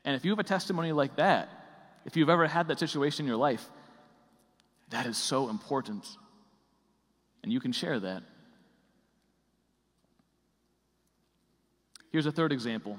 And 0.03 0.15
if 0.15 0.25
you 0.25 0.31
have 0.31 0.39
a 0.39 0.43
testimony 0.43 0.91
like 0.91 1.17
that, 1.17 1.49
if 2.05 2.15
you've 2.15 2.29
ever 2.29 2.47
had 2.47 2.67
that 2.67 2.79
situation 2.79 3.25
in 3.25 3.27
your 3.27 3.37
life, 3.37 3.67
that 4.89 5.05
is 5.05 5.17
so 5.17 5.49
important. 5.49 6.05
And 7.43 7.51
you 7.51 7.59
can 7.59 7.71
share 7.71 7.99
that. 7.99 8.23
Here's 12.11 12.25
a 12.25 12.31
third 12.31 12.51
example. 12.51 12.97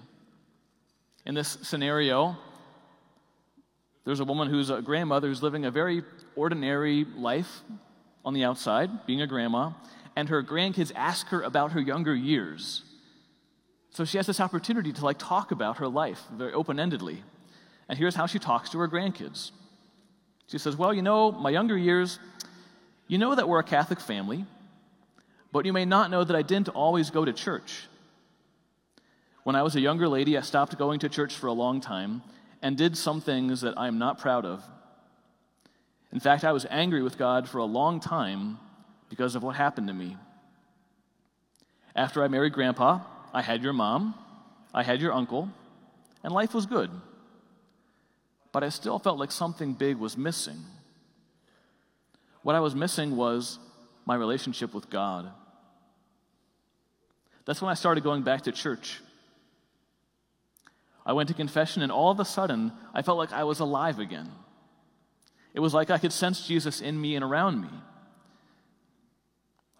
In 1.24 1.34
this 1.34 1.58
scenario, 1.62 2.36
there's 4.04 4.20
a 4.20 4.24
woman 4.24 4.48
who's 4.48 4.70
a 4.70 4.82
grandmother 4.82 5.28
who's 5.28 5.42
living 5.42 5.64
a 5.64 5.70
very 5.70 6.02
ordinary 6.36 7.04
life 7.16 7.62
on 8.24 8.34
the 8.34 8.44
outside, 8.44 9.06
being 9.06 9.22
a 9.22 9.26
grandma, 9.26 9.72
and 10.14 10.28
her 10.28 10.42
grandkids 10.42 10.92
ask 10.94 11.28
her 11.28 11.42
about 11.42 11.72
her 11.72 11.80
younger 11.80 12.14
years. 12.14 12.82
So 13.90 14.04
she 14.04 14.18
has 14.18 14.26
this 14.26 14.40
opportunity 14.40 14.92
to 14.92 15.04
like 15.04 15.18
talk 15.18 15.50
about 15.50 15.78
her 15.78 15.88
life 15.88 16.22
very 16.32 16.52
open-endedly. 16.52 17.18
And 17.88 17.98
here's 17.98 18.14
how 18.14 18.26
she 18.26 18.38
talks 18.38 18.70
to 18.70 18.78
her 18.78 18.88
grandkids. 18.88 19.50
She 20.48 20.58
says, 20.58 20.76
"Well, 20.76 20.94
you 20.94 21.02
know, 21.02 21.32
my 21.32 21.50
younger 21.50 21.76
years, 21.76 22.18
you 23.08 23.18
know 23.18 23.34
that 23.34 23.48
we're 23.48 23.58
a 23.58 23.64
Catholic 23.64 24.00
family, 24.00 24.44
but 25.52 25.66
you 25.66 25.72
may 25.72 25.84
not 25.84 26.10
know 26.10 26.24
that 26.24 26.36
I 26.36 26.42
didn't 26.42 26.68
always 26.68 27.10
go 27.10 27.24
to 27.24 27.32
church. 27.32 27.86
When 29.44 29.56
I 29.56 29.62
was 29.62 29.76
a 29.76 29.80
younger 29.80 30.08
lady, 30.08 30.36
I 30.36 30.40
stopped 30.40 30.76
going 30.76 31.00
to 31.00 31.08
church 31.08 31.34
for 31.34 31.46
a 31.46 31.52
long 31.52 31.80
time, 31.80 32.22
and 32.62 32.76
did 32.76 32.96
some 32.96 33.20
things 33.20 33.60
that 33.60 33.74
I'm 33.78 33.98
not 33.98 34.18
proud 34.18 34.44
of. 34.44 34.64
In 36.12 36.20
fact, 36.20 36.44
I 36.44 36.52
was 36.52 36.66
angry 36.70 37.02
with 37.02 37.18
God 37.18 37.48
for 37.48 37.58
a 37.58 37.64
long 37.64 38.00
time 38.00 38.58
because 39.08 39.34
of 39.34 39.42
what 39.42 39.56
happened 39.56 39.88
to 39.88 39.94
me. 39.94 40.16
After 41.94 42.22
I 42.22 42.28
married 42.28 42.52
Grandpa, 42.52 43.00
I 43.32 43.42
had 43.42 43.62
your 43.62 43.72
mom, 43.72 44.14
I 44.74 44.82
had 44.82 45.00
your 45.00 45.12
uncle, 45.12 45.48
and 46.22 46.32
life 46.32 46.54
was 46.54 46.66
good. 46.66 46.90
But 48.56 48.64
I 48.64 48.70
still 48.70 48.98
felt 48.98 49.18
like 49.18 49.32
something 49.32 49.74
big 49.74 49.98
was 49.98 50.16
missing. 50.16 50.64
What 52.42 52.56
I 52.56 52.60
was 52.60 52.74
missing 52.74 53.14
was 53.14 53.58
my 54.06 54.14
relationship 54.14 54.72
with 54.72 54.88
God. 54.88 55.30
That's 57.44 57.60
when 57.60 57.70
I 57.70 57.74
started 57.74 58.02
going 58.02 58.22
back 58.22 58.44
to 58.44 58.52
church. 58.52 59.02
I 61.04 61.12
went 61.12 61.28
to 61.28 61.34
confession, 61.34 61.82
and 61.82 61.92
all 61.92 62.10
of 62.10 62.18
a 62.18 62.24
sudden, 62.24 62.72
I 62.94 63.02
felt 63.02 63.18
like 63.18 63.30
I 63.30 63.44
was 63.44 63.60
alive 63.60 63.98
again. 63.98 64.32
It 65.52 65.60
was 65.60 65.74
like 65.74 65.90
I 65.90 65.98
could 65.98 66.10
sense 66.10 66.46
Jesus 66.46 66.80
in 66.80 66.98
me 66.98 67.14
and 67.14 67.22
around 67.22 67.60
me. 67.60 67.68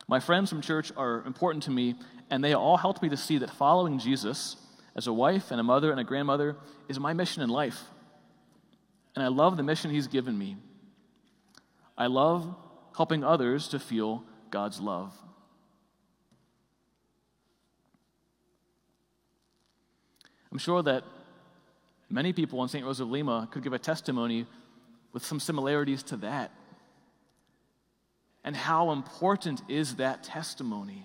My 0.07 0.21
friends 0.21 0.51
from 0.51 0.61
church 0.61 0.93
are 0.99 1.23
important 1.25 1.63
to 1.63 1.71
me, 1.71 1.95
and 2.29 2.45
they 2.45 2.53
all 2.53 2.77
helped 2.77 3.01
me 3.01 3.09
to 3.09 3.17
see 3.17 3.39
that 3.39 3.49
following 3.53 3.99
Jesus 3.99 4.57
as 4.95 5.07
a 5.07 5.15
wife 5.15 5.51
and 5.51 5.59
a 5.59 5.65
mother 5.65 5.91
and 5.91 5.99
a 5.99 6.05
grandmother 6.05 6.57
is 6.91 7.01
my 7.01 7.15
mission 7.15 7.43
in 7.43 7.49
life. 7.49 7.83
And 9.17 9.25
I 9.25 9.29
love 9.29 9.57
the 9.57 9.65
mission 9.65 9.91
He's 9.91 10.07
given 10.07 10.39
me. 10.39 10.57
I 11.99 12.07
love 12.07 12.55
helping 12.97 13.25
others 13.25 13.69
to 13.69 13.81
feel 13.81 14.23
God's 14.51 14.81
love. 14.81 15.13
I'm 20.53 20.59
sure 20.59 20.83
that 20.83 21.03
Many 22.09 22.33
people 22.33 22.63
in 22.63 22.69
St. 22.69 22.85
Rose 22.85 23.01
of 23.01 23.11
Lima 23.11 23.49
could 23.51 23.63
give 23.63 23.73
a 23.73 23.79
testimony 23.79 24.47
with 25.13 25.25
some 25.25 25.41
similarities 25.41 26.03
to 26.05 26.17
that. 26.19 26.53
And 28.45 28.55
how 28.55 28.93
important 28.93 29.63
is 29.69 29.97
that 29.97 30.23
testimony? 30.23 31.05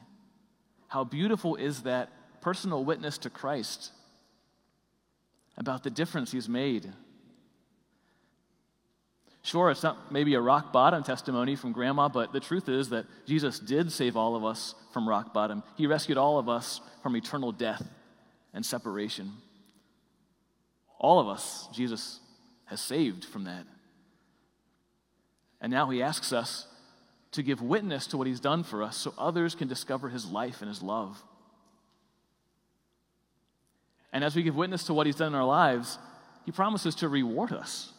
How 0.87 1.03
beautiful 1.03 1.55
is 1.55 1.83
that 1.83 2.09
personal 2.41 2.83
witness 2.85 3.17
to 3.19 3.29
Christ 3.29 3.91
about 5.57 5.83
the 5.83 5.89
difference 5.89 6.31
he's 6.31 6.49
made? 6.49 6.91
Sure, 9.43 9.71
it's 9.71 9.83
not 9.83 10.11
maybe 10.11 10.35
a 10.35 10.41
rock 10.41 10.71
bottom 10.71 11.03
testimony 11.03 11.55
from 11.55 11.71
grandma, 11.71 12.07
but 12.07 12.31
the 12.31 12.39
truth 12.39 12.69
is 12.69 12.89
that 12.89 13.05
Jesus 13.25 13.59
did 13.59 13.91
save 13.91 14.15
all 14.15 14.35
of 14.35 14.45
us 14.45 14.75
from 14.93 15.09
rock 15.09 15.33
bottom. 15.33 15.63
He 15.75 15.87
rescued 15.87 16.17
all 16.17 16.37
of 16.37 16.47
us 16.47 16.79
from 17.01 17.15
eternal 17.15 17.51
death 17.51 17.83
and 18.53 18.65
separation. 18.65 19.31
All 20.99 21.19
of 21.19 21.27
us, 21.27 21.67
Jesus 21.73 22.19
has 22.65 22.79
saved 22.79 23.25
from 23.25 23.45
that. 23.45 23.65
And 25.59 25.71
now 25.71 25.89
he 25.89 26.03
asks 26.03 26.31
us 26.31 26.67
to 27.31 27.41
give 27.41 27.61
witness 27.61 28.07
to 28.07 28.17
what 28.17 28.27
he's 28.27 28.39
done 28.39 28.63
for 28.63 28.83
us 28.83 28.97
so 28.97 29.13
others 29.17 29.55
can 29.55 29.67
discover 29.67 30.09
his 30.09 30.25
life 30.25 30.61
and 30.61 30.69
his 30.69 30.83
love. 30.83 31.21
And 34.13 34.23
as 34.23 34.35
we 34.35 34.43
give 34.43 34.55
witness 34.55 34.83
to 34.85 34.93
what 34.93 35.07
he's 35.07 35.15
done 35.15 35.29
in 35.29 35.35
our 35.35 35.45
lives, 35.45 35.97
he 36.45 36.51
promises 36.51 36.95
to 36.95 37.07
reward 37.07 37.51
us, 37.53 37.93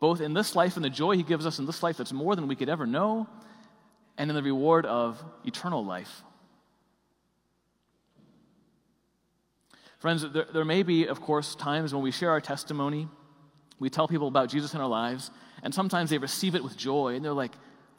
both 0.00 0.20
in 0.20 0.34
this 0.34 0.54
life 0.54 0.76
and 0.76 0.84
the 0.84 0.90
joy 0.90 1.16
he 1.16 1.22
gives 1.22 1.46
us 1.46 1.58
in 1.58 1.66
this 1.66 1.82
life 1.82 1.96
that's 1.96 2.12
more 2.12 2.36
than 2.36 2.48
we 2.48 2.56
could 2.56 2.68
ever 2.68 2.86
know, 2.86 3.26
and 4.16 4.30
in 4.30 4.36
the 4.36 4.42
reward 4.42 4.86
of 4.86 5.22
eternal 5.44 5.84
life. 5.84 6.22
Friends, 9.98 10.24
there, 10.32 10.46
there 10.52 10.64
may 10.64 10.82
be, 10.82 11.06
of 11.06 11.20
course, 11.20 11.54
times 11.54 11.92
when 11.92 12.02
we 12.02 12.12
share 12.12 12.30
our 12.30 12.40
testimony, 12.40 13.08
we 13.80 13.90
tell 13.90 14.06
people 14.06 14.28
about 14.28 14.48
Jesus 14.48 14.74
in 14.74 14.80
our 14.80 14.88
lives, 14.88 15.30
and 15.62 15.74
sometimes 15.74 16.10
they 16.10 16.18
receive 16.18 16.54
it 16.54 16.62
with 16.62 16.76
joy, 16.76 17.14
and 17.14 17.24
they're 17.24 17.32
like, 17.32 17.52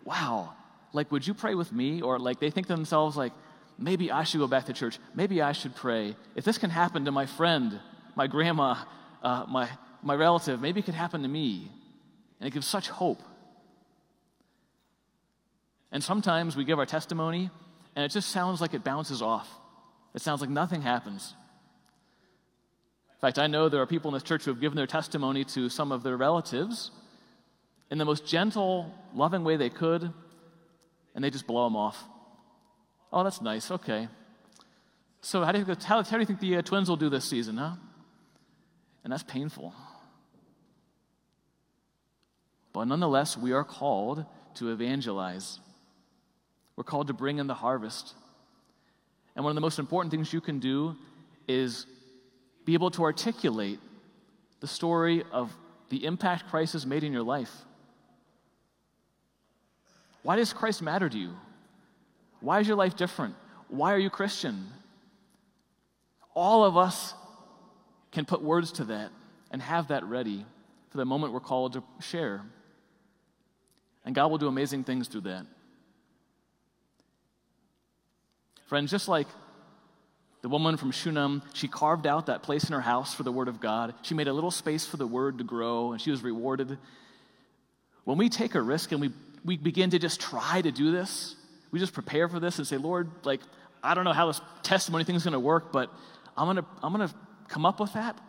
wow, 0.05 0.53
like, 0.93 1.11
would 1.11 1.27
you 1.27 1.33
pray 1.33 1.55
with 1.55 1.71
me? 1.71 2.01
Or 2.01 2.17
like, 2.17 2.39
they 2.39 2.51
think 2.51 2.67
to 2.67 2.73
themselves, 2.73 3.17
like, 3.17 3.33
maybe 3.77 4.11
I 4.11 4.23
should 4.23 4.39
go 4.39 4.47
back 4.47 4.65
to 4.65 4.73
church. 4.73 4.97
Maybe 5.13 5.41
I 5.41 5.51
should 5.51 5.75
pray. 5.75 6.15
If 6.35 6.45
this 6.45 6.57
can 6.57 6.69
happen 6.69 7.05
to 7.05 7.11
my 7.11 7.25
friend, 7.25 7.79
my 8.15 8.27
grandma, 8.27 8.75
uh, 9.21 9.45
my, 9.47 9.69
my 10.01 10.15
relative, 10.15 10.61
maybe 10.61 10.79
it 10.79 10.83
could 10.83 10.95
happen 10.95 11.21
to 11.23 11.27
me. 11.27 11.71
And 12.39 12.47
it 12.47 12.51
gives 12.51 12.67
such 12.67 12.89
hope. 12.89 13.21
And 15.91 16.03
sometimes 16.03 16.55
we 16.55 16.65
give 16.65 16.79
our 16.79 16.85
testimony, 16.85 17.49
and 17.95 18.05
it 18.05 18.09
just 18.09 18.29
sounds 18.29 18.61
like 18.61 18.73
it 18.73 18.83
bounces 18.83 19.21
off. 19.21 19.49
It 20.13 20.21
sounds 20.21 20.41
like 20.41 20.49
nothing 20.49 20.81
happens. 20.81 21.33
In 23.11 23.19
fact, 23.21 23.37
I 23.37 23.47
know 23.47 23.67
there 23.67 23.81
are 23.81 23.87
people 23.87 24.09
in 24.09 24.13
this 24.13 24.23
church 24.23 24.45
who 24.45 24.51
have 24.51 24.61
given 24.61 24.77
their 24.77 24.87
testimony 24.87 25.43
to 25.45 25.67
some 25.67 25.91
of 25.91 26.03
their 26.03 26.15
relatives 26.15 26.91
in 27.91 27.97
the 27.97 28.05
most 28.05 28.25
gentle, 28.25 28.93
loving 29.13 29.43
way 29.43 29.57
they 29.57 29.69
could, 29.69 30.13
and 31.15 31.23
they 31.23 31.29
just 31.29 31.47
blow 31.47 31.65
them 31.65 31.75
off. 31.75 32.01
Oh, 33.11 33.23
that's 33.23 33.41
nice. 33.41 33.71
Okay. 33.71 34.07
So, 35.21 35.43
how 35.43 35.51
do 35.51 35.59
you, 35.59 35.65
how, 35.65 36.01
how 36.01 36.03
do 36.03 36.19
you 36.19 36.25
think 36.25 36.39
the 36.39 36.57
uh, 36.57 36.61
twins 36.61 36.87
will 36.87 36.95
do 36.95 37.09
this 37.09 37.25
season, 37.25 37.57
huh? 37.57 37.73
And 39.03 39.11
that's 39.11 39.23
painful. 39.23 39.73
But 42.73 42.85
nonetheless, 42.85 43.37
we 43.37 43.51
are 43.51 43.63
called 43.63 44.25
to 44.55 44.71
evangelize. 44.71 45.59
We're 46.75 46.83
called 46.83 47.07
to 47.07 47.13
bring 47.13 47.39
in 47.39 47.47
the 47.47 47.53
harvest. 47.53 48.13
And 49.35 49.43
one 49.43 49.51
of 49.51 49.55
the 49.55 49.61
most 49.61 49.79
important 49.79 50.11
things 50.11 50.31
you 50.31 50.41
can 50.41 50.59
do 50.59 50.95
is 51.47 51.85
be 52.65 52.73
able 52.73 52.91
to 52.91 53.03
articulate 53.03 53.79
the 54.59 54.67
story 54.67 55.23
of 55.31 55.55
the 55.89 56.05
impact 56.05 56.49
Christ 56.49 56.73
has 56.73 56.85
made 56.85 57.03
in 57.03 57.11
your 57.11 57.23
life. 57.23 57.51
Why 60.21 60.35
does 60.35 60.53
Christ 60.53 60.81
matter 60.81 61.09
to 61.09 61.17
you? 61.17 61.31
Why 62.41 62.59
is 62.59 62.67
your 62.67 62.77
life 62.77 62.95
different? 62.95 63.35
Why 63.69 63.93
are 63.93 63.97
you 63.97 64.09
Christian? 64.09 64.67
All 66.35 66.63
of 66.63 66.77
us 66.77 67.13
can 68.11 68.25
put 68.25 68.41
words 68.41 68.71
to 68.73 68.85
that 68.85 69.11
and 69.51 69.61
have 69.61 69.87
that 69.87 70.03
ready 70.03 70.45
for 70.89 70.97
the 70.97 71.05
moment 71.05 71.33
we're 71.33 71.39
called 71.39 71.73
to 71.73 71.83
share. 71.99 72.41
And 74.09 74.15
God 74.15 74.31
will 74.31 74.39
do 74.39 74.47
amazing 74.47 74.85
things 74.85 75.07
through 75.07 75.21
that. 75.21 75.45
Friends, 78.65 78.89
just 78.89 79.07
like 79.07 79.27
the 80.41 80.49
woman 80.49 80.77
from 80.77 80.89
Shunem, 80.89 81.43
she 81.53 81.67
carved 81.67 82.07
out 82.07 82.25
that 82.25 82.41
place 82.41 82.63
in 82.63 82.73
her 82.73 82.81
house 82.81 83.13
for 83.13 83.21
the 83.21 83.31
Word 83.31 83.47
of 83.47 83.59
God. 83.59 83.93
She 84.01 84.15
made 84.15 84.27
a 84.27 84.33
little 84.33 84.49
space 84.49 84.83
for 84.83 84.97
the 84.97 85.05
Word 85.05 85.37
to 85.37 85.43
grow, 85.43 85.91
and 85.91 86.01
she 86.01 86.09
was 86.09 86.23
rewarded. 86.23 86.79
When 88.03 88.17
we 88.17 88.29
take 88.29 88.55
a 88.55 88.61
risk 88.63 88.91
and 88.93 88.99
we, 88.99 89.11
we 89.45 89.57
begin 89.57 89.91
to 89.91 89.99
just 89.99 90.19
try 90.19 90.59
to 90.59 90.71
do 90.71 90.91
this, 90.91 91.35
we 91.69 91.77
just 91.77 91.93
prepare 91.93 92.27
for 92.27 92.39
this 92.39 92.57
and 92.57 92.65
say, 92.65 92.77
Lord, 92.77 93.11
like, 93.25 93.41
I 93.83 93.93
don't 93.93 94.05
know 94.05 94.13
how 94.13 94.25
this 94.25 94.41
testimony 94.63 95.03
thing 95.03 95.13
is 95.13 95.23
going 95.23 95.33
to 95.33 95.39
work, 95.39 95.71
but 95.71 95.93
I'm 96.35 96.47
going 96.47 96.57
to 96.57 96.65
I'm 96.81 96.95
going 96.95 97.07
to 97.07 97.13
come 97.47 97.63
up 97.63 97.79
with 97.79 97.93
that. 97.93 98.19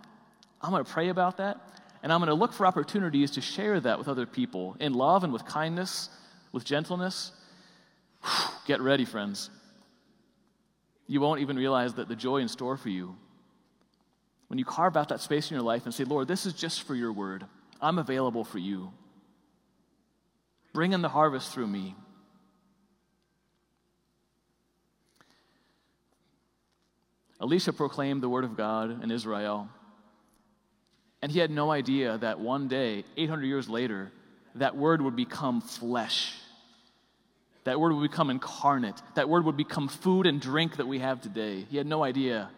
I'm 0.61 0.73
going 0.73 0.85
to 0.85 0.93
pray 0.93 1.09
about 1.09 1.39
that. 1.39 1.59
And 2.03 2.13
I'm 2.13 2.21
going 2.21 2.29
to 2.29 2.35
look 2.35 2.53
for 2.53 2.67
opportunities 2.67 3.33
to 3.33 3.41
share 3.41 3.79
that 3.81 3.99
with 3.99 4.09
other 4.09 4.27
people 4.27 4.77
in 4.81 4.95
love 4.95 5.23
and 5.25 5.33
with 5.33 5.45
kindness, 5.45 6.09
with 6.53 6.65
gentleness. 6.65 7.33
Get 8.67 8.81
ready, 8.81 9.05
friends. 9.05 9.51
You 11.07 11.21
won't 11.21 11.41
even 11.41 11.57
realize 11.57 11.95
that 11.95 12.09
the 12.09 12.17
joy 12.17 12.39
in 12.39 12.49
store 12.49 12.77
for 12.77 12.89
you 12.89 13.17
when 14.49 14.59
you 14.59 14.65
carve 14.65 14.97
out 14.97 15.09
that 15.11 15.21
space 15.21 15.51
in 15.51 15.55
your 15.55 15.63
life 15.63 15.85
and 15.85 15.95
say, 15.95 16.05
Lord, 16.05 16.27
this 16.27 16.47
is 16.47 16.53
just 16.53 16.83
for 16.83 16.95
your 16.95 17.13
word. 17.13 17.45
I'm 17.81 17.99
available 17.99 18.45
for 18.45 18.59
you. 18.59 18.93
Bring 20.73 20.93
in 20.93 21.03
the 21.03 21.09
harvest 21.09 21.53
through 21.53 21.67
me. 21.67 21.95
Elisha 27.41 27.73
proclaimed 27.73 28.23
the 28.23 28.29
word 28.29 28.45
of 28.45 28.57
God 28.57 29.03
in 29.03 29.11
Israel. 29.11 29.69
And 31.23 31.31
he 31.31 31.39
had 31.39 31.51
no 31.51 31.71
idea 31.71 32.19
that 32.19 32.41
one 32.41 32.69
day, 32.69 33.05
800 33.17 33.45
years 33.45 33.69
later, 33.69 34.11
that 34.55 34.77
word 34.77 35.03
would 35.03 35.17
become 35.17 35.61
flesh. 35.61 36.35
That 37.65 37.79
word 37.79 37.93
would 37.93 38.11
become 38.11 38.31
incarnate. 38.31 39.01
That 39.15 39.29
word 39.29 39.45
would 39.45 39.57
become 39.57 39.89
food 39.89 40.27
and 40.27 40.41
drink 40.41 40.77
that 40.77 40.87
we 40.87 40.99
have 41.01 41.21
today. 41.21 41.67
He 41.71 41.77
had 41.77 41.87
no 41.87 42.03
idea 42.03 42.51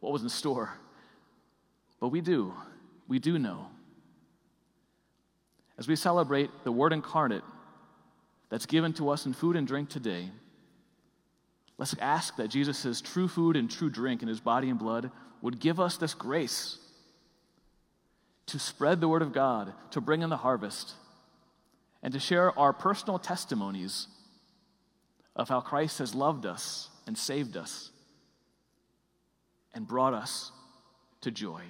what 0.00 0.12
was 0.12 0.22
in 0.22 0.28
store. 0.28 0.72
But 2.00 2.08
we 2.08 2.20
do. 2.20 2.54
We 3.08 3.18
do 3.18 3.38
know. 3.38 3.68
As 5.76 5.88
we 5.88 5.96
celebrate 5.96 6.50
the 6.62 6.70
word 6.70 6.92
incarnate 6.92 7.42
that's 8.50 8.66
given 8.66 8.92
to 8.94 9.10
us 9.10 9.26
in 9.26 9.32
food 9.32 9.56
and 9.56 9.66
drink 9.66 9.88
today, 9.88 10.30
Let's 11.76 11.96
ask 12.00 12.36
that 12.36 12.48
Jesus' 12.48 13.00
true 13.00 13.28
food 13.28 13.56
and 13.56 13.70
true 13.70 13.90
drink 13.90 14.22
in 14.22 14.28
his 14.28 14.40
body 14.40 14.70
and 14.70 14.78
blood 14.78 15.10
would 15.42 15.58
give 15.58 15.80
us 15.80 15.96
this 15.96 16.14
grace 16.14 16.78
to 18.46 18.58
spread 18.58 19.00
the 19.00 19.08
word 19.08 19.22
of 19.22 19.32
God, 19.32 19.72
to 19.90 20.00
bring 20.00 20.22
in 20.22 20.30
the 20.30 20.36
harvest, 20.38 20.94
and 22.02 22.12
to 22.12 22.20
share 22.20 22.56
our 22.58 22.72
personal 22.72 23.18
testimonies 23.18 24.08
of 25.34 25.48
how 25.48 25.60
Christ 25.60 25.98
has 25.98 26.14
loved 26.14 26.46
us 26.46 26.90
and 27.06 27.16
saved 27.16 27.56
us 27.56 27.90
and 29.74 29.86
brought 29.86 30.14
us 30.14 30.52
to 31.22 31.30
joy. 31.30 31.62